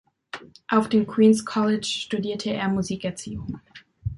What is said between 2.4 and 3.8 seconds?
er Musikerziehung.